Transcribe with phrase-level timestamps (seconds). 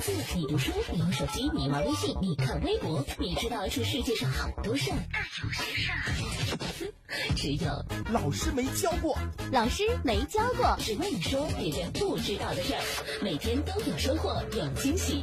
[0.00, 6.92] 字，你读书，你用手机，你玩微信，你看微博，你知道这世界上好多事儿，但有些事儿，
[7.36, 9.16] 只有老师没教过。
[9.52, 12.80] 老师没教过，只为你说别人不知道的事儿，
[13.22, 15.22] 每天都有收获，有惊喜。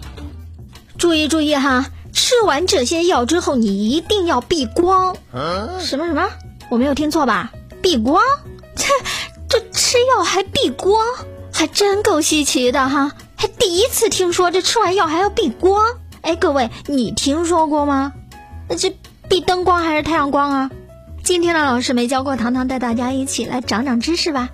[0.98, 1.86] 注意注意哈！
[2.14, 5.16] 吃完这些药之后，你一定要避光。
[5.80, 6.30] 什么什么？
[6.70, 7.52] 我没有听错吧？
[7.82, 8.22] 避光？
[8.76, 8.92] 切，
[9.50, 11.04] 这吃药还避光，
[11.52, 13.12] 还真够稀奇的哈！
[13.38, 15.86] 还第一次听说这吃完药还要避光。
[16.22, 18.12] 哎，各位，你听说过吗？
[18.68, 18.98] 那这
[19.30, 20.72] 避灯光还是太阳光啊？
[21.24, 24.50] 今天的老师没教过，糖糖带大家一起来长长知识吧。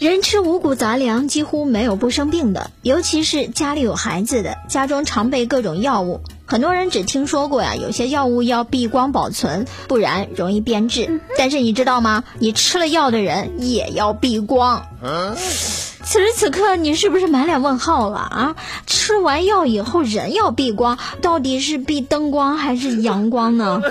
[0.00, 6.20] 人吃五谷杂粮几乎没有不生病的，尤其是家里有孩子的，家中常备各种药物。
[6.44, 11.20] 很多人只听说过呀，有些药物要避光保存，不然容易变质。
[11.36, 12.24] 但是你知道吗？
[12.38, 14.86] 你吃了药的人也要避光。
[16.10, 18.56] 此时此刻，你是不是满脸问号了啊？
[18.86, 23.82] 吃完药以后人要避光，到底是避灯光还是阳光呢？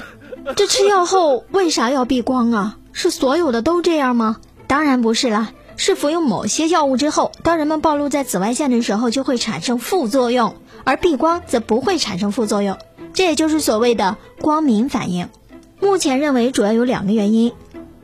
[0.56, 2.78] 这吃药后为啥要避光啊？
[2.92, 4.38] 是所有的都这样吗？
[4.66, 5.52] 当然不是啦。
[5.76, 12.80] 是服用某些药物之后，当人们暴露在紫外线的时候，就会产生副作用，而避光则不会产生副作用，
[13.14, 15.30] 这也就是所谓的光敏反应。
[15.80, 17.54] 目前认为主要有两个原因，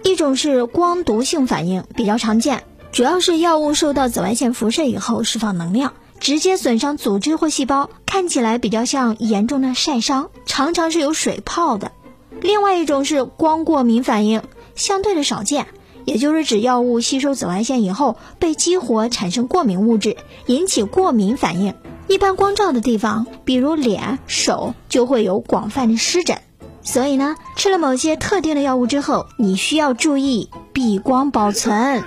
[0.03, 2.61] 一种是光毒性反应，比较常见，
[2.93, 11.91] 主要是药物受到紫外线辐射以后释放能量，直接损伤组织或细胞，看起来比较像严重的晒伤，常常是有水泡的。
[12.39, 14.43] 另外一种是光过敏反应，
[14.75, 15.65] 相对的少见。
[16.05, 21.73] 也就是指药物吸收紫外线以后被激活，产生过敏物质，引起过敏反应。
[22.07, 26.37] 一般光照的地方，比如脸、手，就会有广泛的湿疹。
[26.83, 32.03] 所以呢，吃了某些特定的药物之后，你需要注意避光保存。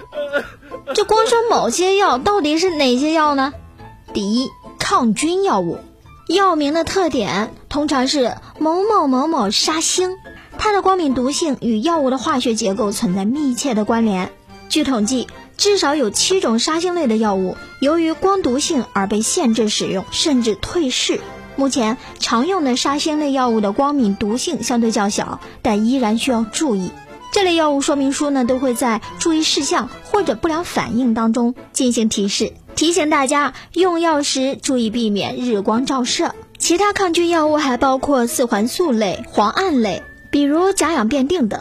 [0.96, 3.52] 这光说某些药，到底是哪些药呢？
[4.14, 5.76] 第一，抗菌药物，
[6.26, 10.16] 药名的特点通常是某某某某杀星。
[10.56, 14.32] 它的光敏毒性与药物的化学结构存在密切的关联。
[14.70, 21.20] 据统计，至少有七种杀星类的药物由于光毒性而被限制使用，甚至退市。
[21.56, 26.90] 目前常用的杀星类药物的光敏毒性相对较小，但依然需要注意。
[27.32, 36.34] 这类药物说明书呢，都会在注意事项或者不良反应当中进行提示，提醒大家用药时注意避免日光照射。
[36.58, 40.02] 其他抗菌药物还包括四环素类、磺胺类。
[40.30, 41.60] 比如甲氧辩定等，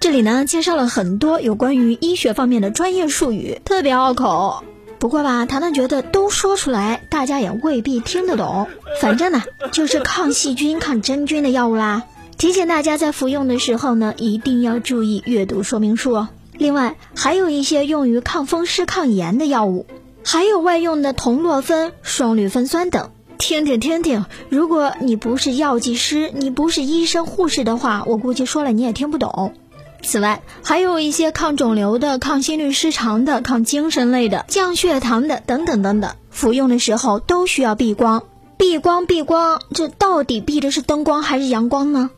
[0.00, 4.64] 这里呢介绍了很多有关于医学方面的专业术语，特别拗口。
[4.98, 8.68] 不过吧，糖糖觉得都说出来，大家也未必听得懂。
[9.00, 12.04] 反正呢，就是抗细菌、抗真菌的药物啦。
[12.38, 16.28] 提醒大家在服用的时候呢，一定要注意阅读说明书哦。
[16.52, 19.86] 另外，还有一些用于抗风湿、抗炎的药物，
[20.22, 23.10] 还有外用的酮洛芬、双氯芬酸等。
[23.38, 29.54] 听听听听，如果你不是药剂师，你不是医生护士的话，我估计说了你也听不懂。
[30.02, 38.24] 此外，还有一些抗肿瘤的、抗心律失常的、抗精神类的、降血糖的等等等等，服用的时候都需要避光。
[38.58, 42.10] 避光避光，这到底避的是灯光还是阳光呢？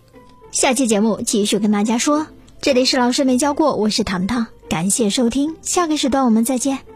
[0.51, 2.27] 下期节目继续跟大家说。
[2.61, 6.88] 这里是老师没教过，我是糖糖，感谢收听，下个时段我们再见。